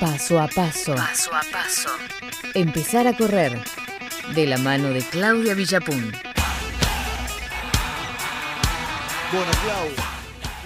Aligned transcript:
Paso 0.00 0.40
a 0.40 0.48
paso. 0.48 0.94
Paso 0.94 1.34
a 1.34 1.42
paso. 1.52 1.90
Empezar 2.54 3.06
a 3.06 3.16
correr. 3.16 3.62
De 4.34 4.46
la 4.46 4.58
mano 4.58 4.88
de 4.88 5.02
Claudia 5.02 5.54
Villapun. 5.54 6.12
Bueno, 9.32 9.50
Clau, 9.64 9.88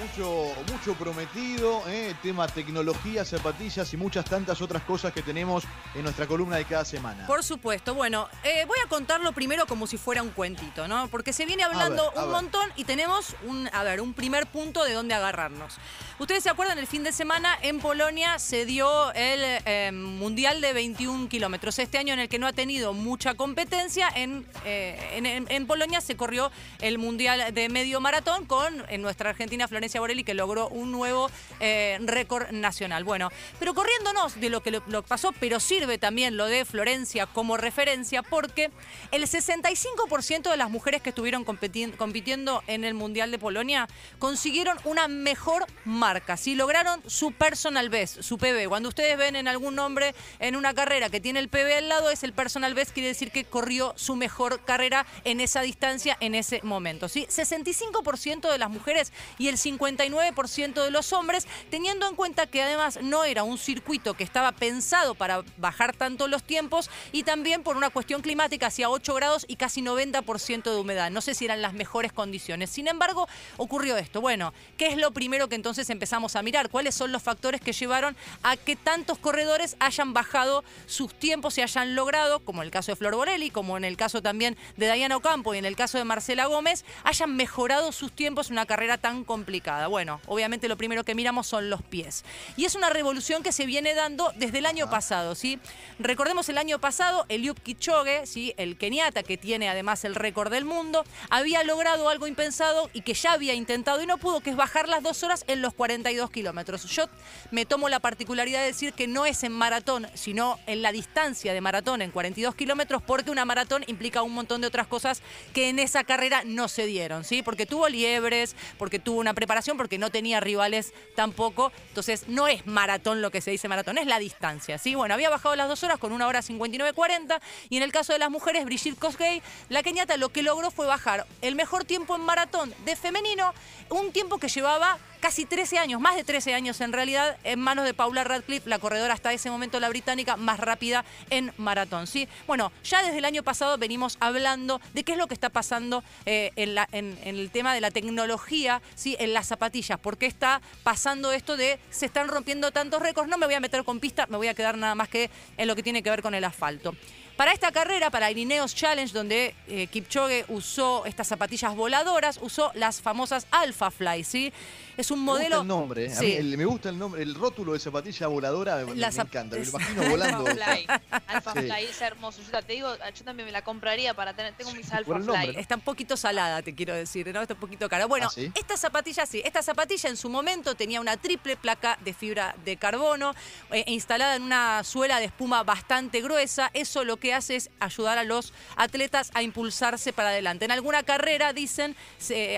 mucho, 0.03 0.55
mucho 0.73 0.95
prometido, 0.95 1.83
¿eh? 1.89 2.15
tema 2.23 2.47
tecnología, 2.47 3.25
zapatillas 3.25 3.93
y 3.93 3.97
muchas 3.97 4.25
tantas 4.25 4.61
otras 4.61 4.83
cosas 4.83 5.13
que 5.13 5.23
tenemos 5.23 5.65
en 5.95 6.03
nuestra 6.03 6.27
columna 6.27 6.57
de 6.57 6.65
cada 6.65 6.85
semana. 6.85 7.27
Por 7.27 7.43
supuesto. 7.43 7.95
Bueno, 7.95 8.29
eh, 8.45 8.65
voy 8.67 8.79
a 8.85 8.89
contarlo 8.89 9.33
primero 9.33 9.67
como 9.67 9.87
si 9.87 9.97
fuera 9.97 10.23
un 10.23 10.31
cuentito, 10.31 10.89
¿no? 10.89 11.09
Porque 11.09 11.33
se 11.33 11.47
viene 11.47 11.63
hablando 11.65 12.11
ver, 12.11 12.19
a 12.19 12.25
un 12.25 12.33
ver. 12.33 12.43
montón 12.43 12.71
y 12.77 12.85
tenemos 12.85 13.35
un, 13.47 13.69
a 13.73 13.83
ver, 13.83 14.01
un 14.01 14.13
primer 14.15 14.47
punto 14.47 14.85
de 14.85 14.93
dónde 14.93 15.15
agarrarnos. 15.15 15.79
Ustedes 16.21 16.43
se 16.43 16.51
acuerdan, 16.51 16.79
el 16.79 16.87
fin 16.87 17.03
de 17.03 17.13
semana 17.13 17.59
en 17.63 17.79
Polonia 17.79 18.39
se 18.39 18.67
dio 18.67 19.11
el 19.15 19.41
eh, 19.65 19.91
Mundial 19.91 20.61
de 20.61 20.75
21 20.75 21.31
kilómetros. 21.31 21.79
Este 21.79 21.97
año 21.97 22.13
en 22.13 22.19
el 22.21 22.29
que 22.29 22.39
no 22.39 22.47
ha 22.47 22.53
tenido 22.53 22.93
mucha 22.93 23.33
competencia, 23.33 24.07
en, 24.15 24.45
eh, 24.67 25.13
en, 25.15 25.25
en- 25.25 25.67
Polonia 25.67 26.03
se 26.03 26.19
corrió 26.19 26.53
el 26.83 26.99
Mundial 26.99 27.55
de 27.55 27.71
medio 27.71 28.03
maratón 28.03 28.45
con 28.45 28.85
en 28.91 29.01
nuestra 29.01 29.31
Argentina 29.31 29.67
Florencia 29.67 29.99
Borelli 29.99 30.23
que 30.23 30.35
logró 30.35 30.69
un 30.69 30.93
nuevo 30.93 31.31
eh, 31.59 31.97
récord 32.03 32.51
nacional. 32.51 33.03
Bueno, 33.03 33.31
pero 33.59 33.73
corriéndonos 33.73 34.39
de 34.39 34.51
lo 34.51 34.61
que 34.63 34.79
pasó, 35.09 35.33
pero 35.41 35.59
sirve 35.59 35.97
también 35.97 36.37
lo 36.37 36.45
de 36.49 36.67
Florencia 36.67 37.25
como 37.25 37.57
referencia 37.57 38.23
porque 38.23 38.71
el 39.11 39.23
65% 39.23 40.51
de 40.51 40.57
las 40.59 40.69
mujeres 40.69 41.01
que 41.01 41.09
estuvieron 41.09 41.45
compitiendo 41.45 42.63
en 42.67 42.85
el 42.85 42.93
Mundial 42.93 43.31
de 43.31 43.39
Polonia 43.39 43.89
consiguieron 44.19 44.77
una 44.85 45.09
mejor 45.09 45.65
marca, 45.87 46.10
¿sí? 46.37 46.55
lograron 46.55 47.03
su 47.07 47.33
personal 47.33 47.89
best, 47.89 48.23
su 48.23 48.39
PB. 48.39 48.69
Cuando 48.69 48.89
ustedes 48.89 49.17
ven 49.17 49.37
en 49.37 49.49
algún 49.49 49.75
nombre 49.75 50.15
en 50.39 50.57
una 50.57 50.75
carrera 50.75 51.09
que 51.11 51.21
tiene 51.21 51.41
el 51.41 51.49
PB 51.49 51.79
al 51.79 51.89
lado, 51.89 52.11
es 52.11 52.23
el 52.23 52.33
personal 52.33 52.75
best, 52.75 52.93
quiere 52.93 53.09
decir 53.09 53.31
que 53.31 53.45
corrió 53.45 53.93
su 53.97 54.17
mejor 54.17 54.65
carrera 54.65 55.07
en 55.25 55.41
esa 55.41 55.63
distancia, 55.63 56.17
en 56.21 56.35
ese 56.35 56.61
momento. 56.63 57.09
¿sí? 57.09 57.27
65% 57.29 58.51
de 58.51 58.59
las 58.59 58.71
mujeres 58.71 59.13
y 59.39 59.49
el 59.49 59.57
59% 59.57 60.85
de 60.85 60.91
los 60.91 61.13
hombres, 61.13 61.47
teniendo 61.71 62.09
en 62.09 62.15
cuenta 62.15 62.47
que 62.47 62.63
además 62.63 62.99
no 63.03 63.25
era 63.25 63.43
un 63.43 63.59
circuito 63.59 64.15
que 64.15 64.25
estaba 64.25 64.53
pensado 64.53 65.15
para 65.15 65.43
bajar 65.57 65.95
tanto 65.95 66.29
los 66.29 66.43
tiempos 66.43 66.91
y 67.13 67.23
también 67.23 67.63
por 67.63 67.77
una 67.77 67.91
cuestión 67.91 68.23
climática, 68.23 68.67
hacia 68.67 68.91
8 68.91 69.15
grados 69.15 69.45
y 69.49 69.57
casi 69.57 69.83
90% 69.83 70.63
de 70.63 70.77
humedad. 70.77 71.11
No 71.11 71.21
sé 71.21 71.35
si 71.35 71.45
eran 71.45 71.63
las 71.63 71.73
mejores 71.73 72.13
condiciones. 72.13 72.71
Sin 72.71 72.89
embargo, 72.89 73.29
ocurrió 73.57 73.97
esto. 73.97 74.21
Bueno, 74.21 74.53
¿qué 74.77 74.89
es 74.89 74.97
lo 74.97 75.11
primero 75.13 75.49
que 75.49 75.55
entonces 75.55 75.91
empezamos 76.01 76.35
a 76.35 76.41
mirar? 76.43 76.71
¿Cuáles 76.71 76.95
son 76.95 77.13
los 77.13 77.23
factores 77.23 77.61
que 77.61 77.75
llevaron 77.75 78.17
a 78.43 78.57
que 78.57 78.75
tantos 78.75 79.19
corredores 79.19 79.77
hayan 79.81 80.15
bajado 80.15 80.65
sus 80.87 81.13
tiempos 81.13 81.59
y 81.59 81.61
hayan 81.61 81.95
logrado, 81.95 82.41
como 82.41 82.63
en 82.63 82.67
el 82.69 82.71
caso 82.71 82.91
de 82.91 82.97
Flor 82.97 83.17
Borelli, 83.17 83.51
como 83.51 83.77
en 83.77 83.85
el 83.85 83.99
caso 83.99 84.23
también 84.23 84.57
de 84.79 84.91
Diana 84.91 85.19
Ocampo 85.19 85.53
y 85.55 85.59
en 85.59 85.67
el 85.67 85.77
caso 85.77 85.99
de 85.99 86.05
Marcela 86.05 86.47
Gómez, 86.47 86.87
hayan 87.05 87.37
mejorado 87.37 87.93
sus 87.93 88.13
tiempos 88.13 88.47
en 88.47 88.55
una 88.55 88.65
carrera 88.65 88.97
tan 88.97 89.25
complicada? 89.25 89.89
Bueno, 89.89 90.23
obviamente 90.25 90.69
lo 90.69 90.79
primero 90.79 91.05
que 91.05 91.15
miramos 91.15 91.47
son 91.47 91.69
los 91.69 91.83
pies. 91.83 92.25
Y 92.57 92.65
es 92.65 92.75
una 92.75 92.89
revolución 92.89 93.43
que 93.43 93.53
se 93.53 93.67
viene 93.67 93.93
dando 93.93 94.33
desde 94.37 94.57
el 94.57 94.65
año 94.65 94.89
pasado, 94.89 95.35
¿sí? 95.35 95.59
Recordemos 95.99 96.49
el 96.49 96.57
año 96.57 96.79
pasado, 96.79 97.27
Eliud 97.29 97.59
Kipchoge, 97.59 98.27
¿sí? 98.27 98.55
el 98.57 98.79
keniata 98.79 99.23
que 99.23 99.37
tiene 99.37 99.69
además 99.69 100.07
el 100.07 100.15
récord 100.15 100.51
del 100.51 100.65
mundo, 100.65 101.05
había 101.29 101.63
logrado 101.63 102.09
algo 102.09 102.27
impensado 102.27 102.89
y 102.95 103.03
que 103.03 103.13
ya 103.13 103.33
había 103.33 103.53
intentado 103.53 104.03
y 104.03 104.07
no 104.07 104.17
pudo, 104.17 104.41
que 104.41 104.49
es 104.49 104.57
bajar 104.57 104.89
las 104.89 105.03
dos 105.03 105.23
horas 105.25 105.45
en 105.47 105.61
los 105.61 105.75
42 105.81 106.31
kilómetros. 106.31 106.85
Yo 106.85 107.07
me 107.51 107.65
tomo 107.65 107.89
la 107.89 108.01
particularidad 108.01 108.61
de 108.61 108.67
decir 108.67 108.93
que 108.93 109.07
no 109.07 109.25
es 109.25 109.45
en 109.45 109.53
maratón, 109.53 110.07
sino 110.13 110.59
en 110.67 110.83
la 110.83 110.93
distancia 110.93 111.55
de 111.55 111.63
maratón 111.63 112.03
en 112.03 112.11
42 112.11 112.55
kilómetros, 112.55 113.01
porque 113.01 113.31
una 113.31 113.47
maratón 113.47 113.83
implica 113.87 114.21
un 114.21 114.35
montón 114.35 114.61
de 114.61 114.67
otras 114.67 114.87
cosas 114.87 115.23
que 115.55 115.71
en 115.71 115.79
esa 115.79 116.05
carrera 116.05 116.43
no 116.45 116.69
se 116.69 116.85
dieron, 116.85 117.25
¿sí? 117.25 117.41
Porque 117.43 117.65
tuvo 117.65 117.89
liebres, 117.89 118.57
porque 118.77 118.99
tuvo 118.99 119.21
una 119.21 119.33
preparación, 119.33 119.79
porque 119.79 119.97
no 119.97 120.11
tenía 120.11 120.39
rivales 120.39 120.93
tampoco. 121.15 121.73
Entonces, 121.89 122.29
no 122.29 122.47
es 122.47 122.67
maratón 122.67 123.23
lo 123.23 123.31
que 123.31 123.41
se 123.41 123.51
dice 123.51 123.67
maratón, 123.67 123.97
es 123.97 124.07
la 124.07 124.19
distancia, 124.19 124.77
¿sí? 124.77 124.95
Bueno, 124.95 125.15
había 125.15 125.31
bajado 125.31 125.57
las 125.57 125.67
dos 125.67 125.83
horas 125.83 125.97
con 125.97 126.13
una 126.13 126.27
hora 126.27 126.43
59.40 126.43 127.41
y 127.71 127.79
en 127.79 127.83
el 127.85 127.91
caso 127.91 128.13
de 128.13 128.19
las 128.19 128.29
mujeres, 128.29 128.67
Brigitte 128.67 128.99
Kosgei, 128.99 129.41
la 129.71 129.83
keniata 129.83 130.19
lo 130.19 130.29
que 130.29 130.43
logró 130.43 130.71
fue 130.71 130.87
bajar 130.87 131.27
el 131.41 131.55
mejor 131.55 131.87
tiempo 131.87 132.17
en 132.17 132.21
maratón 132.21 132.75
de 132.85 132.97
femenino, 132.97 133.55
un 133.89 134.13
tiempo 134.13 134.37
que 134.37 134.49
llevaba 134.49 134.99
casi 135.21 135.45
13 135.71 135.85
años, 135.85 136.01
más 136.01 136.17
de 136.17 136.25
13 136.25 136.53
años 136.55 136.81
en 136.81 136.93
realidad, 136.93 137.37
en 137.45 137.61
manos 137.61 137.85
de 137.85 137.95
Paula 137.95 138.25
Radcliffe, 138.25 138.69
la 138.69 138.81
corredora 138.81 139.15
hasta 139.15 139.33
ese 139.33 139.53
momento 139.53 139.79
la 139.79 139.89
británica 139.89 140.37
más 140.37 140.59
rápida 140.59 141.05
en 141.31 141.53
maratón. 141.59 142.09
¿sí? 142.09 142.27
Bueno, 142.49 142.73
ya 142.83 143.05
desde 143.05 143.19
el 143.19 143.25
año 143.25 143.45
pasado 143.45 143.79
venimos 143.79 144.17
hablando 144.19 144.81
de 144.95 145.05
qué 145.05 145.13
es 145.13 145.19
lo 145.19 145.29
que 145.29 145.35
está 145.35 145.49
pasando 145.49 146.03
eh, 146.27 146.51
en, 146.57 146.77
en 146.91 147.19
el 147.23 147.53
tema 147.53 147.73
de 147.73 147.81
la 147.81 147.93
tecnología, 147.93 148.83
¿sí? 148.97 149.15
en 149.21 149.33
las 149.33 149.47
zapatillas, 149.47 150.01
por 150.01 150.19
qué 150.19 150.27
está 150.27 150.61
pasando 150.83 151.31
esto 151.31 151.57
de 151.57 151.79
se 151.91 152.07
están 152.07 152.27
rompiendo 152.27 152.73
tantos 152.73 153.01
récords. 153.01 153.29
No 153.29 153.39
me 153.39 153.47
voy 153.47 153.55
a 153.55 153.61
meter 153.61 153.85
con 153.85 154.01
pista, 154.01 154.27
me 154.27 154.39
voy 154.39 154.49
a 154.49 154.55
quedar 154.55 154.77
nada 154.77 154.97
más 154.97 155.09
que 155.09 155.31
en 155.57 155.69
lo 155.69 155.77
que 155.77 155.85
tiene 155.85 156.03
que 156.03 156.11
ver 156.11 156.21
con 156.21 156.35
el 156.35 156.43
asfalto. 156.43 156.97
Para 157.41 157.53
esta 157.53 157.73
carrera, 157.73 158.11
para 158.11 158.29
el 158.29 158.37
Ineos 158.37 158.75
Challenge, 158.75 159.11
donde 159.15 159.55
eh, 159.67 159.87
Kipchoge 159.87 160.45
usó 160.49 161.07
estas 161.07 161.27
zapatillas 161.27 161.75
voladoras, 161.75 162.39
usó 162.43 162.71
las 162.75 163.01
famosas 163.01 163.47
Alpha 163.51 163.91
Fly, 163.91 164.25
¿sí? 164.25 164.53
Es 164.99 165.11
un 165.11 165.25
Me 165.25 165.31
gusta 165.33 165.39
modelo... 165.49 165.61
el 165.63 165.67
nombre. 165.67 166.13
A 166.13 166.17
Sí. 166.17 166.27
mí 166.27 166.33
el- 166.33 166.59
me 166.59 166.67
gusta 166.67 166.91
el 166.91 166.99
nombre, 166.99 167.23
el 167.23 167.35
rótulo 167.35 167.73
de 167.73 167.79
zapatilla 167.79 168.27
voladora 168.27 168.77
me, 168.85 168.95
La 168.95 169.09
me 169.09 169.15
zap- 169.17 169.25
encanta, 169.29 169.57
me 169.57 169.65
lo 169.65 169.71
imagino 169.71 170.03
volando. 170.11 170.47
Alpha 170.51 170.53
Fly. 170.53 170.87
Alpha 171.29 171.53
Sí. 171.55 171.59
Fly 171.61 171.85
es 171.87 172.01
hermoso. 172.03 172.43
Yo 172.53 172.63
te 172.63 172.73
digo, 172.75 172.95
yo 172.95 173.25
también 173.25 173.47
me 173.47 173.53
la 173.53 173.63
compraría 173.63 174.13
para 174.13 174.35
tener. 174.35 174.53
Tengo 174.53 174.73
mis 174.73 174.93
Alpha 174.93 175.07
Por 175.07 175.17
el 175.23 175.27
nombre, 175.27 175.45
Fly. 175.47 175.55
¿no? 175.55 175.61
Está 175.61 175.77
un 175.77 175.81
poquito 175.81 176.19
salada, 176.19 176.61
te 176.61 176.75
quiero 176.75 176.93
decir, 176.93 177.33
¿no? 177.33 177.41
Está 177.41 177.55
un 177.55 177.61
poquito 177.61 177.89
cara. 177.89 178.05
Bueno, 178.05 178.27
¿Ah, 178.29 178.33
sí? 178.35 178.53
esta 178.55 178.77
zapatilla 178.77 179.25
sí, 179.25 179.41
esta 179.43 179.63
zapatilla 179.63 180.11
en 180.11 180.19
su 180.19 180.29
momento 180.29 180.75
tenía 180.75 181.01
una 181.01 181.17
triple 181.17 181.57
placa 181.57 181.97
de 182.05 182.13
fibra 182.13 182.55
de 182.67 182.77
carbono 182.77 183.35
eh, 183.71 183.85
instalada 183.87 184.37
en 184.37 184.43
una 184.43 184.85
suela 184.85 185.19
de 185.21 185.25
espuma 185.25 185.63
bastante 185.63 186.21
gruesa. 186.21 186.71
Eso 186.75 187.03
lo 187.05 187.17
que 187.17 187.30
hace 187.33 187.57
es 187.57 187.71
ayudar 187.81 188.19
a 188.19 188.25
los 188.25 188.53
atletas 188.77 189.31
a 189.35 189.43
impulsarse 189.43 190.13
para 190.13 190.31
adelante. 190.31 190.65
En 190.65 190.71
alguna 190.71 191.03
carrera, 191.03 191.53
dicen, 191.53 191.97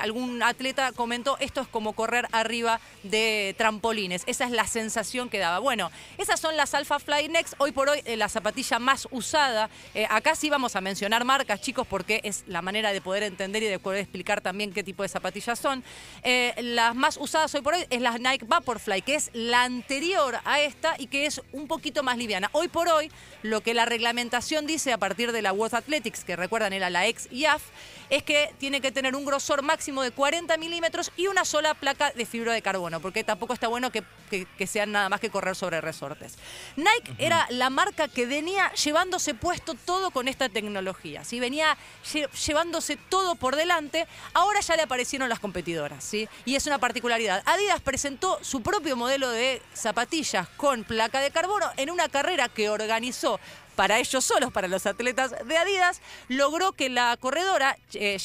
algún 0.00 0.42
atleta 0.42 0.92
comentó, 0.92 1.36
esto 1.40 1.60
es 1.60 1.68
como 1.68 1.92
correr 1.94 2.26
arriba 2.32 2.80
de 3.02 3.54
trampolines. 3.58 4.22
Esa 4.26 4.44
es 4.44 4.50
la 4.50 4.66
sensación 4.66 5.28
que 5.28 5.38
daba. 5.38 5.58
Bueno, 5.58 5.90
esas 6.18 6.40
son 6.40 6.56
las 6.56 6.74
Alpha 6.74 6.98
Fly 6.98 7.28
Next. 7.28 7.54
Hoy 7.58 7.72
por 7.72 7.88
hoy, 7.88 8.00
eh, 8.04 8.16
la 8.16 8.28
zapatilla 8.28 8.78
más 8.78 9.08
usada. 9.10 9.70
Eh, 9.94 10.06
acá 10.08 10.34
sí 10.34 10.50
vamos 10.50 10.76
a 10.76 10.80
mencionar 10.80 11.24
marcas, 11.24 11.60
chicos, 11.60 11.86
porque 11.86 12.20
es 12.24 12.44
la 12.46 12.62
manera 12.62 12.92
de 12.92 13.00
poder 13.00 13.22
entender 13.22 13.62
y 13.62 13.66
de 13.66 13.78
poder 13.78 14.00
explicar 14.00 14.40
también 14.40 14.72
qué 14.72 14.82
tipo 14.82 15.02
de 15.02 15.08
zapatillas 15.08 15.58
son. 15.58 15.84
Eh, 16.22 16.54
las 16.58 16.94
más 16.94 17.16
usadas 17.16 17.54
hoy 17.54 17.62
por 17.62 17.74
hoy 17.74 17.84
es 17.90 18.00
la 18.00 18.18
Nike 18.18 18.44
Vaporfly, 18.46 19.02
que 19.02 19.14
es 19.14 19.30
la 19.32 19.62
anterior 19.62 20.38
a 20.44 20.60
esta 20.60 20.94
y 20.98 21.06
que 21.06 21.26
es 21.26 21.40
un 21.52 21.66
poquito 21.66 22.02
más 22.02 22.16
liviana. 22.16 22.48
Hoy 22.52 22.68
por 22.68 22.88
hoy, 22.88 23.10
lo 23.42 23.60
que 23.60 23.74
la 23.74 23.84
reglamentación 23.84 24.61
dice 24.66 24.92
a 24.92 24.98
partir 24.98 25.32
de 25.32 25.42
la 25.42 25.52
World 25.52 25.74
Athletics, 25.74 26.24
que 26.24 26.36
recuerdan 26.36 26.72
era 26.72 26.90
la 26.90 27.06
ex 27.06 27.28
IAF, 27.30 27.62
es 28.10 28.22
que 28.22 28.52
tiene 28.58 28.80
que 28.80 28.92
tener 28.92 29.16
un 29.16 29.24
grosor 29.24 29.62
máximo 29.62 30.02
de 30.02 30.10
40 30.10 30.56
milímetros 30.58 31.10
y 31.16 31.28
una 31.28 31.44
sola 31.44 31.72
placa 31.74 32.10
de 32.12 32.26
fibra 32.26 32.52
de 32.52 32.60
carbono, 32.60 33.00
porque 33.00 33.24
tampoco 33.24 33.54
está 33.54 33.68
bueno 33.68 33.90
que, 33.90 34.02
que- 34.28 34.46
que 34.58 34.66
sean 34.66 34.92
nada 34.92 35.08
más 35.08 35.20
que 35.20 35.30
correr 35.30 35.56
sobre 35.56 35.80
resortes. 35.80 36.36
Nike 36.76 37.14
era 37.18 37.46
la 37.50 37.70
marca 37.70 38.08
que 38.08 38.26
venía 38.26 38.70
llevándose 38.74 39.34
puesto 39.34 39.74
todo 39.74 40.10
con 40.10 40.28
esta 40.28 40.48
tecnología, 40.48 41.24
¿sí? 41.24 41.40
venía 41.40 41.76
lle- 42.12 42.28
llevándose 42.46 42.96
todo 42.96 43.34
por 43.34 43.56
delante, 43.56 44.06
ahora 44.34 44.60
ya 44.60 44.76
le 44.76 44.82
aparecieron 44.82 45.28
las 45.28 45.40
competidoras, 45.40 46.04
¿sí? 46.04 46.28
y 46.44 46.56
es 46.56 46.66
una 46.66 46.78
particularidad. 46.78 47.42
Adidas 47.46 47.80
presentó 47.80 48.38
su 48.42 48.62
propio 48.62 48.94
modelo 48.96 49.30
de 49.30 49.62
zapatillas 49.74 50.48
con 50.56 50.84
placa 50.84 51.20
de 51.20 51.30
carbono 51.30 51.70
en 51.78 51.90
una 51.90 52.08
carrera 52.08 52.48
que 52.50 52.68
organizó 52.68 53.40
para 53.76 53.98
ellos 53.98 54.24
solos, 54.24 54.52
para 54.52 54.68
los 54.68 54.86
atletas 54.86 55.34
de 55.46 55.56
Adidas, 55.56 56.00
logró 56.28 56.72
que 56.72 56.88
la 56.88 57.16
corredora 57.18 57.76
eh, 57.94 58.18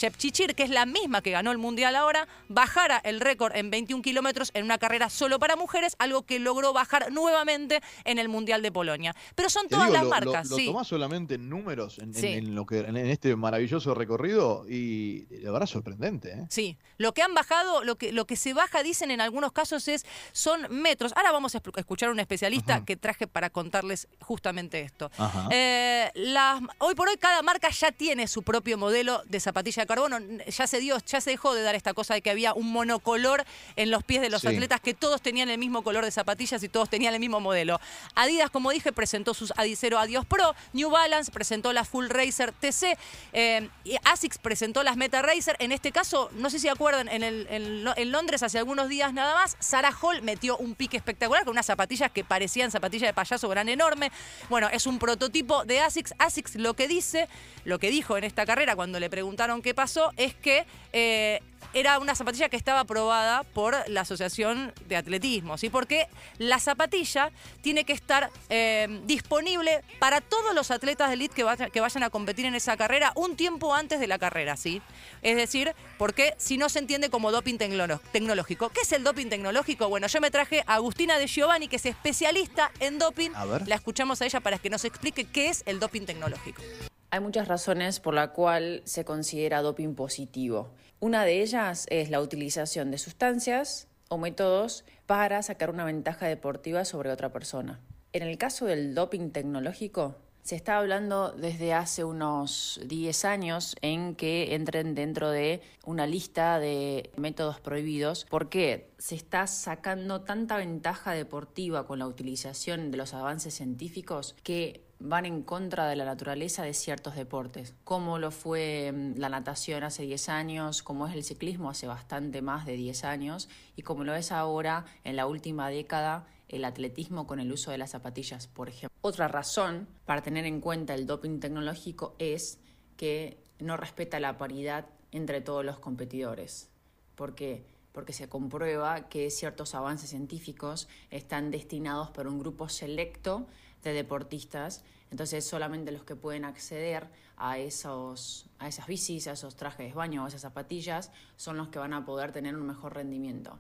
que 0.56 0.64
es 0.64 0.70
la 0.70 0.86
misma 0.86 1.22
que 1.22 1.32
ganó 1.32 1.52
el 1.52 1.58
Mundial 1.58 1.96
ahora, 1.96 2.28
bajara 2.50 2.98
el 3.04 3.20
récord 3.20 3.56
en 3.56 3.70
21 3.70 4.02
kilómetros 4.02 4.52
en 4.54 4.64
una 4.66 4.78
carrera 4.78 5.10
solo 5.10 5.40
para 5.40 5.56
mujeres, 5.56 5.96
algo 6.00 6.24
que 6.24 6.40
logró 6.40 6.74
bajar 6.74 7.12
nuevamente 7.12 7.82
en 8.06 8.20
el 8.20 8.30
Mundial 8.30 8.62
de 8.62 8.72
Polonia. 8.72 9.16
Pero 9.36 9.50
son 9.50 9.64
Te 9.68 9.76
todas 9.76 9.86
digo, 9.88 9.94
las 9.96 10.04
lo, 10.04 10.10
marcas, 10.10 10.46
lo, 10.50 10.52
lo 10.52 10.58
sí. 10.58 10.66
tomás 10.68 10.88
solamente 10.88 11.36
en 11.36 11.50
números, 11.50 11.98
en, 12.00 12.10
en- 12.10 12.14
Sí. 12.14 12.28
en 12.28 12.56
lo 12.56 12.66
que, 12.66 12.80
en, 12.80 12.98
en 12.98 13.08
este 13.08 13.36
maravilloso 13.36 13.94
recorrido, 13.94 14.66
y 14.70 15.26
la 15.42 15.52
verdad 15.52 15.68
sorprendente, 15.68 16.32
¿eh? 16.34 16.46
Sí, 16.50 16.78
lo 16.98 17.14
que 17.14 17.22
han 17.22 17.34
bajado, 17.34 17.84
lo 17.84 17.96
que, 17.98 18.12
lo 18.12 18.26
que 18.26 18.36
se 18.36 18.54
baja, 18.54 18.84
dicen 18.84 19.12
en 19.12 19.22
algunos 19.22 19.52
casos, 19.52 19.88
es 19.88 20.06
son 20.32 20.68
metros. 20.70 21.14
Ahora 21.16 21.32
vamos 21.32 21.56
a 21.56 21.62
escu- 21.62 21.78
escuchar 21.78 22.10
a 22.10 22.12
un 22.12 22.20
especialista 22.20 22.76
Ajá. 22.76 22.86
que 22.86 22.96
traje 22.96 23.28
para 23.28 23.50
contarles 23.50 24.08
justamente 24.22 24.82
esto. 24.82 25.12
Ajá. 25.18 25.37
Eh, 25.52 26.12
las- 26.16 26.62
hoy 26.80 26.96
por 26.96 27.08
hoy 27.10 27.18
cada 27.18 27.42
marca 27.42 27.70
ya 27.70 27.92
tiene 27.92 28.28
su 28.28 28.44
propio 28.44 28.78
modelo 28.78 29.22
de 29.26 29.40
zapatilla 29.40 29.84
de 29.84 29.88
carbono. 29.88 30.20
Ya 30.48 30.68
se 30.68 30.80
dio, 30.80 30.98
ya 31.06 31.22
se 31.22 31.32
dejó 31.32 31.54
de 31.54 31.62
dar 31.64 31.76
esta 31.76 31.94
cosa 31.94 32.14
de 32.14 32.22
que 32.22 32.30
había 32.30 32.54
un 32.54 32.72
monocolor 32.72 33.44
en 33.76 33.92
los 33.92 34.04
pies 34.04 34.22
de 34.22 34.30
los 34.30 34.42
Sí. 34.42 34.48
atletas, 34.48 34.82
que 34.82 34.94
todos 34.94 35.22
tenían 35.22 35.50
el 35.50 35.58
mismo 35.58 35.84
color 35.84 36.04
de 36.06 36.12
zapatillas 36.12 36.62
y 36.64 36.70
todos 36.70 36.90
tenían 36.90 37.14
el 37.14 37.20
mismo 37.20 37.40
modelo. 37.40 37.80
Adidas, 38.16 38.50
como 38.50 38.72
dije, 38.72 38.92
presentó 38.92 39.34
sus 39.34 39.54
Adicero 39.58 40.00
Adios 40.00 40.26
Pro. 40.26 40.56
New 40.74 40.90
Balance 40.90 41.32
presentó 41.32 41.74
las 41.74 41.88
Full 41.90 42.08
Racer 42.10 42.52
TC. 42.54 42.98
eh, 43.34 43.70
Asics 44.04 44.38
presentó 44.38 44.84
las 44.84 44.98
Meta 44.98 45.22
Racer. 45.22 45.56
En 45.60 45.72
este 45.72 45.92
caso, 45.92 46.30
no 46.34 46.50
sé 46.50 46.60
si 46.60 46.68
acuerdan, 46.68 47.08
en, 47.10 47.24
el- 47.24 47.48
en 47.50 48.12
Londres 48.12 48.44
hace 48.44 48.58
algunos 48.58 48.90
días 48.90 49.14
nada 49.14 49.34
más, 49.36 49.56
Sarah 49.60 49.92
Hall 50.02 50.22
metió 50.22 50.58
un 50.58 50.76
pique 50.76 50.98
espectacular 50.98 51.44
con 51.44 51.52
unas 51.52 51.66
zapatillas 51.66 52.12
que 52.12 52.24
parecían 52.24 52.72
zapatillas 52.72 53.10
de 53.10 53.14
payaso 53.14 53.48
gran 53.50 53.70
enorme. 53.70 54.12
Bueno, 54.50 54.68
es 54.72 54.88
un 54.88 54.98
prototipo 55.00 55.27
de 55.30 55.80
Asics. 55.80 56.14
Asics 56.20 56.56
lo 56.56 56.74
que 56.74 56.88
dice, 56.88 57.28
lo 57.66 57.80
que 57.80 57.90
dijo 57.90 58.18
en 58.18 58.24
esta 58.24 58.46
carrera 58.46 58.76
cuando 58.76 59.00
le 59.00 59.10
preguntaron 59.10 59.62
qué 59.62 59.74
pasó, 59.74 60.12
es 60.18 60.34
que 60.36 60.66
eh, 60.94 61.42
era 61.74 62.00
una 62.00 62.16
zapatilla 62.16 62.50
que 62.50 62.58
estaba 62.58 62.82
aprobada 62.82 63.44
por 63.44 63.76
la 63.90 64.02
Asociación 64.02 64.74
de 64.88 64.96
Atletismo, 64.96 65.58
¿sí? 65.58 65.70
Porque 65.70 66.08
la 66.38 66.60
zapatilla 66.60 67.32
tiene 67.62 67.84
que 67.84 67.94
estar 67.94 68.30
eh, 68.50 69.02
disponible 69.06 69.84
para 70.00 70.22
todos 70.22 70.56
los 70.56 70.72
atletas 70.72 71.10
de 71.10 71.16
elite 71.16 71.36
que, 71.36 71.70
que 71.72 71.82
vayan 71.82 72.04
a 72.04 72.10
competir 72.10 72.46
en 72.46 72.56
esa 72.56 72.78
carrera 72.78 73.12
un 73.16 73.36
tiempo 73.36 73.74
antes 73.74 74.00
de 74.00 74.08
la 74.08 74.18
carrera, 74.18 74.58
¿sí? 74.58 74.82
Es 75.22 75.36
decir, 75.36 75.74
porque 75.98 76.34
si 76.38 76.58
no 76.58 76.70
se 76.70 76.80
entiende 76.80 77.10
como 77.10 77.32
doping 77.32 77.58
tecnológico. 77.58 78.70
¿Qué 78.70 78.82
es 78.82 78.92
el 78.92 79.04
doping 79.04 79.28
tecnológico? 79.28 79.90
Bueno, 79.90 80.08
yo 80.08 80.22
me 80.22 80.32
traje 80.32 80.64
a 80.68 80.76
Agustina 80.76 81.18
de 81.20 81.28
Giovanni, 81.28 81.68
que 81.68 81.78
es 81.78 81.86
especialista 81.86 82.72
en 82.80 83.00
doping. 83.00 83.32
A 83.36 83.46
ver. 83.46 83.68
La 83.68 83.76
escuchamos 83.76 84.22
a 84.22 84.26
ella 84.26 84.40
para 84.40 84.58
que 84.58 84.70
nos 84.70 84.86
explique 84.86 85.26
qué 85.26 85.50
es 85.50 85.64
el 85.66 85.80
doping 85.80 86.06
tecnológico. 86.06 86.62
Hay 87.10 87.22
muchas 87.22 87.48
razones 87.48 88.00
por 88.00 88.14
la 88.14 88.34
cual 88.34 88.82
se 88.84 89.06
considera 89.06 89.62
doping 89.62 89.96
positivo. 89.96 90.72
Una 91.00 91.26
de 91.26 91.44
ellas 91.44 91.86
es 91.92 92.10
la 92.10 92.20
utilización 92.20 92.90
de 92.90 92.98
sustancias 92.98 93.88
o 94.10 94.18
métodos 94.18 94.84
para 95.06 95.44
sacar 95.44 95.70
una 95.70 95.86
ventaja 95.86 96.26
deportiva 96.26 96.86
sobre 96.86 97.12
otra 97.12 97.32
persona. 97.32 97.80
En 98.14 98.24
el 98.24 98.40
caso 98.40 98.66
del 98.66 98.96
doping 98.96 99.30
tecnológico, 99.30 100.16
se 100.42 100.56
está 100.56 100.80
hablando 100.80 101.34
desde 101.34 101.74
hace 101.74 102.04
unos 102.04 102.80
10 102.86 103.26
años 103.26 103.76
en 103.82 104.16
que 104.16 104.56
entren 104.56 104.96
dentro 104.96 105.30
de 105.30 105.62
una 105.86 106.08
lista 106.08 106.58
de 106.58 107.12
métodos 107.16 107.60
prohibidos 107.60 108.26
porque 108.28 108.90
se 108.98 109.14
está 109.14 109.46
sacando 109.46 110.22
tanta 110.22 110.58
ventaja 110.58 111.12
deportiva 111.12 111.86
con 111.86 112.00
la 112.00 112.08
utilización 112.08 112.90
de 112.90 112.98
los 112.98 113.14
avances 113.14 113.54
científicos 113.54 114.36
que 114.42 114.87
van 115.00 115.26
en 115.26 115.44
contra 115.44 115.88
de 115.88 115.96
la 115.96 116.06
naturaleza 116.06 116.64
de 116.64 116.74
ciertos 116.74 117.16
deportes, 117.16 117.76
como 117.84 118.18
lo 118.18 118.32
fue 118.32 118.92
mm, 118.92 119.18
la 119.18 119.30
natación 119.30 119.84
hace 119.84 120.04
10 120.04 120.30
años, 120.30 120.84
como 120.84 121.08
es 121.08 121.16
el 121.16 121.24
ciclismo 121.24 121.70
hace 121.70 121.88
bastante 121.88 122.42
más 122.42 122.66
de 122.66 122.74
10 122.74 123.04
años 123.04 123.50
y 123.76 123.84
como 123.84 124.04
lo 124.04 124.16
es 124.16 124.32
ahora 124.32 124.86
en 125.04 125.16
la 125.16 125.28
última 125.28 125.70
década 125.70 126.26
el 126.48 126.66
atletismo 126.66 127.28
con 127.28 127.40
el 127.40 127.52
uso 127.52 127.72
de 127.72 127.78
las 127.78 127.92
zapatillas, 127.92 128.48
por 128.48 128.70
ejemplo. 128.70 128.98
Otra 129.02 129.28
razón 129.28 129.88
para 130.06 130.22
tener 130.22 130.46
en 130.46 130.62
cuenta 130.62 130.94
el 130.94 131.06
doping 131.06 131.40
tecnológico 131.40 132.16
es 132.20 132.60
que 132.96 133.44
no 133.60 133.78
respeta 133.78 134.20
la 134.20 134.38
paridad 134.38 134.86
entre 135.12 135.42
todos 135.42 135.66
los 135.66 135.80
competidores. 135.80 136.70
¿Por 137.16 137.36
qué? 137.36 137.66
Porque 137.92 138.14
se 138.14 138.30
comprueba 138.30 139.10
que 139.10 139.30
ciertos 139.30 139.76
avances 139.76 140.12
científicos 140.12 140.88
están 141.10 141.52
destinados 141.52 142.12
para 142.12 142.30
un 142.30 142.40
grupo 142.40 142.70
selecto 142.70 143.48
de 143.88 143.94
deportistas, 143.94 144.84
entonces 145.12 145.46
solamente 145.46 145.92
los 145.92 146.04
que 146.04 146.16
pueden 146.16 146.46
acceder 146.46 147.08
a, 147.38 147.58
esos, 147.58 148.46
a 148.60 148.68
esas 148.68 148.88
bicis, 148.88 149.28
a 149.28 149.34
esos 149.34 149.56
trajes 149.56 149.88
de 149.88 149.94
baño, 149.94 150.26
a 150.26 150.28
esas 150.28 150.42
zapatillas, 150.42 151.12
son 151.36 151.58
los 151.58 151.70
que 151.70 151.80
van 151.80 151.94
a 151.94 152.06
poder 152.06 152.32
tener 152.32 152.56
un 152.56 152.66
mejor 152.66 152.96
rendimiento. 152.96 153.58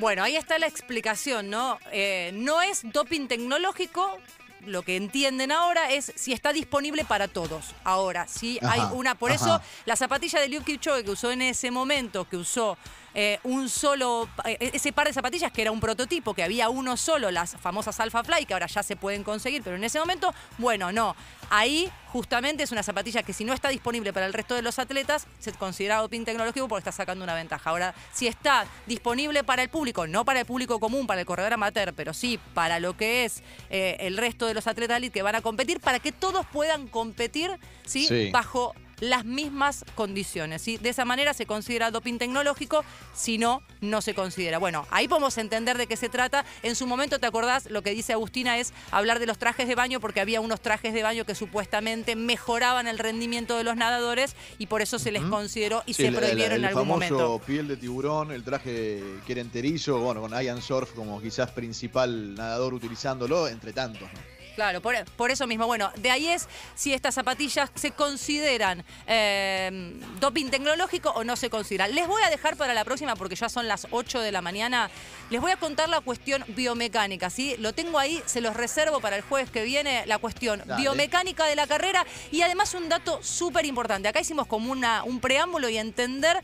Bueno, 0.00 0.22
ahí 0.24 0.36
está 0.36 0.58
la 0.58 0.66
explicación, 0.66 1.50
¿no? 1.50 1.78
Eh, 1.92 2.30
no 2.34 2.62
es 2.62 2.82
doping 2.92 3.28
tecnológico. 3.28 4.18
Lo 4.64 4.82
que 4.82 4.96
entienden 4.96 5.50
ahora 5.50 5.90
es 5.90 6.12
si 6.14 6.32
está 6.32 6.52
disponible 6.52 7.04
para 7.04 7.26
todos. 7.26 7.74
Ahora, 7.82 8.28
sí 8.28 8.60
hay 8.62 8.80
una. 8.92 9.16
Por 9.16 9.32
ajá. 9.32 9.44
eso, 9.44 9.60
la 9.86 9.96
zapatilla 9.96 10.40
de 10.40 10.48
Liu 10.48 10.62
Kipchoge 10.62 11.04
que 11.04 11.10
usó 11.10 11.32
en 11.32 11.42
ese 11.42 11.72
momento, 11.72 12.28
que 12.28 12.36
usó 12.36 12.78
eh, 13.14 13.38
un 13.44 13.68
solo. 13.68 14.28
eh, 14.44 14.70
ese 14.72 14.92
par 14.92 15.06
de 15.06 15.12
zapatillas 15.12 15.52
que 15.52 15.62
era 15.62 15.70
un 15.70 15.80
prototipo, 15.80 16.34
que 16.34 16.42
había 16.42 16.68
uno 16.68 16.96
solo, 16.96 17.30
las 17.30 17.56
famosas 17.56 17.98
Alpha 18.00 18.24
Fly, 18.24 18.46
que 18.46 18.54
ahora 18.54 18.66
ya 18.66 18.82
se 18.82 18.96
pueden 18.96 19.24
conseguir, 19.24 19.62
pero 19.62 19.76
en 19.76 19.84
ese 19.84 19.98
momento, 19.98 20.34
bueno, 20.58 20.92
no. 20.92 21.14
Ahí 21.50 21.90
justamente 22.12 22.62
es 22.62 22.72
una 22.72 22.82
zapatilla 22.82 23.22
que 23.22 23.32
si 23.32 23.44
no 23.44 23.52
está 23.52 23.68
disponible 23.68 24.12
para 24.12 24.26
el 24.26 24.32
resto 24.32 24.54
de 24.54 24.62
los 24.62 24.78
atletas, 24.78 25.26
se 25.38 25.52
considera 25.52 25.98
doping 25.98 26.24
tecnológico 26.24 26.68
porque 26.68 26.80
está 26.80 26.92
sacando 26.92 27.24
una 27.24 27.34
ventaja. 27.34 27.70
Ahora, 27.70 27.94
si 28.12 28.26
está 28.26 28.66
disponible 28.86 29.44
para 29.44 29.62
el 29.62 29.68
público, 29.68 30.06
no 30.06 30.24
para 30.24 30.40
el 30.40 30.46
público 30.46 30.78
común, 30.78 31.06
para 31.06 31.20
el 31.20 31.26
corredor 31.26 31.54
amateur, 31.54 31.92
pero 31.94 32.12
sí 32.14 32.38
para 32.54 32.80
lo 32.80 32.96
que 32.96 33.24
es 33.24 33.42
eh, 33.70 33.96
el 34.00 34.16
resto 34.16 34.46
de 34.46 34.54
los 34.54 34.66
atletas 34.66 34.98
elite 34.98 35.12
que 35.12 35.22
van 35.22 35.34
a 35.34 35.40
competir, 35.40 35.80
para 35.80 35.98
que 35.98 36.12
todos 36.12 36.46
puedan 36.46 36.86
competir 36.88 37.50
¿sí? 37.84 38.06
Sí. 38.06 38.30
bajo 38.30 38.74
las 39.02 39.24
mismas 39.24 39.84
condiciones. 39.96 40.62
¿sí? 40.62 40.76
De 40.78 40.88
esa 40.90 41.04
manera 41.04 41.34
se 41.34 41.44
considera 41.44 41.90
doping 41.90 42.18
tecnológico, 42.18 42.84
si 43.14 43.36
no, 43.36 43.60
no 43.80 44.00
se 44.00 44.14
considera. 44.14 44.58
Bueno, 44.58 44.86
ahí 44.92 45.08
podemos 45.08 45.36
entender 45.38 45.76
de 45.76 45.88
qué 45.88 45.96
se 45.96 46.08
trata. 46.08 46.44
En 46.62 46.76
su 46.76 46.86
momento, 46.86 47.18
¿te 47.18 47.26
acordás? 47.26 47.68
Lo 47.68 47.82
que 47.82 47.90
dice 47.90 48.12
Agustina 48.12 48.58
es 48.58 48.72
hablar 48.92 49.18
de 49.18 49.26
los 49.26 49.38
trajes 49.38 49.66
de 49.66 49.74
baño, 49.74 49.98
porque 49.98 50.20
había 50.20 50.40
unos 50.40 50.60
trajes 50.60 50.94
de 50.94 51.02
baño 51.02 51.24
que 51.24 51.34
supuestamente 51.34 52.14
mejoraban 52.14 52.86
el 52.86 52.98
rendimiento 53.00 53.56
de 53.56 53.64
los 53.64 53.74
nadadores 53.76 54.36
y 54.58 54.66
por 54.66 54.82
eso 54.82 55.00
se 55.00 55.10
les 55.10 55.22
consideró 55.24 55.82
y 55.84 55.94
Sí, 55.94 56.02
se 56.04 56.08
el- 56.08 56.14
el- 56.14 56.20
prohibieron 56.20 56.52
el 56.58 56.60
en 56.60 56.64
algún 56.66 56.82
famoso 56.88 57.14
momento. 57.14 57.38
piel 57.44 57.66
de 57.66 57.76
tiburón, 57.76 58.30
el 58.30 58.44
traje 58.44 59.02
que 59.26 59.32
era 59.32 59.40
enterizo, 59.40 59.98
bueno, 59.98 60.20
con 60.20 60.30
Ian 60.40 60.62
Surf 60.62 60.92
como 60.92 61.20
quizás 61.20 61.50
principal 61.50 62.36
nadador 62.36 62.72
utilizándolo, 62.74 63.48
entre 63.48 63.72
tantos. 63.72 64.08
¿no? 64.12 64.31
Claro, 64.54 64.80
por, 64.80 64.94
por 65.16 65.30
eso 65.30 65.46
mismo. 65.46 65.66
Bueno, 65.66 65.90
de 65.96 66.10
ahí 66.10 66.28
es 66.28 66.48
si 66.74 66.92
estas 66.92 67.14
zapatillas 67.14 67.70
se 67.74 67.92
consideran 67.92 68.84
eh, 69.06 69.94
doping 70.20 70.50
tecnológico 70.50 71.10
o 71.10 71.24
no 71.24 71.36
se 71.36 71.50
consideran. 71.50 71.94
Les 71.94 72.06
voy 72.06 72.22
a 72.22 72.30
dejar 72.30 72.56
para 72.56 72.74
la 72.74 72.84
próxima, 72.84 73.16
porque 73.16 73.34
ya 73.34 73.48
son 73.48 73.68
las 73.68 73.86
8 73.90 74.20
de 74.20 74.32
la 74.32 74.42
mañana, 74.42 74.90
les 75.30 75.40
voy 75.40 75.52
a 75.52 75.56
contar 75.56 75.88
la 75.88 76.00
cuestión 76.00 76.44
biomecánica, 76.48 77.30
¿sí? 77.30 77.56
Lo 77.58 77.72
tengo 77.72 77.98
ahí, 77.98 78.22
se 78.26 78.40
los 78.40 78.54
reservo 78.54 79.00
para 79.00 79.16
el 79.16 79.22
jueves 79.22 79.50
que 79.50 79.62
viene, 79.62 80.04
la 80.06 80.18
cuestión 80.18 80.62
Dale. 80.64 80.82
biomecánica 80.82 81.46
de 81.46 81.56
la 81.56 81.66
carrera 81.66 82.04
y 82.30 82.42
además 82.42 82.74
un 82.74 82.88
dato 82.88 83.22
súper 83.22 83.64
importante. 83.64 84.08
Acá 84.08 84.20
hicimos 84.20 84.46
como 84.46 84.70
una, 84.72 85.04
un 85.04 85.20
preámbulo 85.20 85.68
y 85.68 85.78
entender 85.78 86.42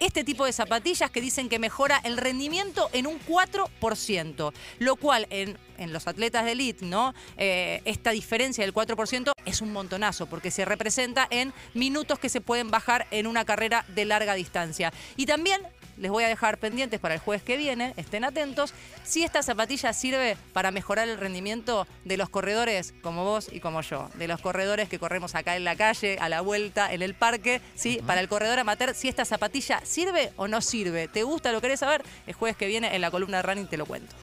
este 0.00 0.24
tipo 0.24 0.44
de 0.44 0.52
zapatillas 0.52 1.10
que 1.10 1.20
dicen 1.20 1.48
que 1.48 1.58
mejora 1.58 2.00
el 2.04 2.16
rendimiento 2.16 2.88
en 2.92 3.06
un 3.06 3.18
4%, 3.20 4.52
lo 4.78 4.96
cual 4.96 5.26
en, 5.30 5.58
en 5.78 5.92
los 5.92 6.06
atletas 6.06 6.44
de 6.44 6.52
elite, 6.52 6.84
¿no? 6.84 7.14
Eh, 7.36 7.82
esta 7.84 8.10
diferencia 8.10 8.64
del 8.64 8.74
4% 8.74 9.32
es 9.44 9.60
un 9.60 9.72
montonazo, 9.72 10.26
porque 10.26 10.50
se 10.50 10.64
representa 10.64 11.26
en 11.30 11.52
minutos 11.74 12.18
que 12.18 12.28
se 12.28 12.40
pueden 12.40 12.70
bajar 12.70 13.06
en 13.10 13.26
una 13.26 13.44
carrera 13.44 13.84
de 13.88 14.04
larga 14.04 14.34
distancia. 14.34 14.92
Y 15.16 15.26
también 15.26 15.60
les 15.98 16.10
voy 16.10 16.24
a 16.24 16.28
dejar 16.28 16.58
pendientes 16.58 17.00
para 17.00 17.14
el 17.14 17.20
jueves 17.20 17.42
que 17.42 17.56
viene, 17.56 17.94
estén 17.96 18.24
atentos, 18.24 18.74
si 19.04 19.24
esta 19.24 19.42
zapatilla 19.42 19.92
sirve 19.92 20.36
para 20.52 20.70
mejorar 20.70 21.08
el 21.08 21.18
rendimiento 21.18 21.86
de 22.04 22.16
los 22.16 22.28
corredores 22.28 22.94
como 23.02 23.24
vos 23.24 23.48
y 23.52 23.60
como 23.60 23.80
yo, 23.82 24.08
de 24.14 24.28
los 24.28 24.40
corredores 24.40 24.88
que 24.88 24.98
corremos 24.98 25.34
acá 25.34 25.56
en 25.56 25.64
la 25.64 25.76
calle, 25.76 26.18
a 26.20 26.28
la 26.28 26.40
vuelta, 26.40 26.92
en 26.92 27.02
el 27.02 27.14
parque, 27.14 27.60
¿sí? 27.74 28.00
Para 28.06 28.20
el 28.20 28.28
corredor 28.28 28.58
amateur, 28.58 28.94
si 28.94 29.08
esta 29.08 29.24
zapatilla 29.24 29.80
sirve 29.84 30.32
o 30.36 30.48
no 30.48 30.60
sirve. 30.60 31.08
¿Te 31.08 31.22
gusta? 31.22 31.52
¿Lo 31.52 31.60
querés 31.60 31.80
saber? 31.80 32.02
El 32.26 32.34
jueves 32.34 32.56
que 32.56 32.66
viene 32.66 32.94
en 32.94 33.00
la 33.00 33.10
columna 33.10 33.38
de 33.38 33.42
Running 33.42 33.66
te 33.66 33.76
lo 33.76 33.86
cuento. 33.86 34.14